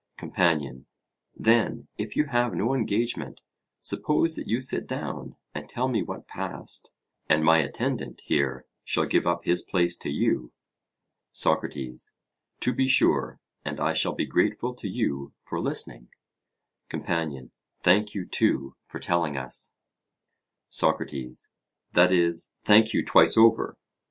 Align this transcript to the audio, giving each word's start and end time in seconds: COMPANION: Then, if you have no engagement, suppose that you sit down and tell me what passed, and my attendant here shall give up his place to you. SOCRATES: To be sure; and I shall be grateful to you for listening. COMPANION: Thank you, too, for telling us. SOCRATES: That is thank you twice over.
COMPANION: 0.17 0.87
Then, 1.35 1.87
if 1.95 2.15
you 2.15 2.25
have 2.25 2.55
no 2.55 2.73
engagement, 2.73 3.43
suppose 3.81 4.35
that 4.35 4.47
you 4.47 4.59
sit 4.59 4.87
down 4.87 5.35
and 5.53 5.69
tell 5.69 5.87
me 5.87 6.01
what 6.01 6.27
passed, 6.27 6.89
and 7.29 7.45
my 7.45 7.59
attendant 7.59 8.21
here 8.25 8.65
shall 8.83 9.05
give 9.05 9.27
up 9.27 9.43
his 9.43 9.61
place 9.61 9.95
to 9.97 10.09
you. 10.09 10.53
SOCRATES: 11.31 12.13
To 12.61 12.73
be 12.73 12.87
sure; 12.87 13.39
and 13.63 13.79
I 13.79 13.93
shall 13.93 14.13
be 14.13 14.25
grateful 14.25 14.73
to 14.73 14.87
you 14.87 15.33
for 15.43 15.59
listening. 15.61 16.07
COMPANION: 16.89 17.51
Thank 17.77 18.15
you, 18.15 18.25
too, 18.25 18.75
for 18.83 18.97
telling 18.97 19.37
us. 19.37 19.73
SOCRATES: 20.67 21.49
That 21.93 22.11
is 22.11 22.53
thank 22.63 22.91
you 22.95 23.05
twice 23.05 23.37
over. 23.37 23.77